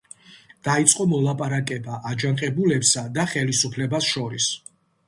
დაიწყო 0.67 1.05
მოლაპარაკება 1.11 1.99
აჯანყებულებსა 2.13 3.07
და 3.21 3.31
ხელისუფლებას 3.37 4.15
შორის. 4.17 4.55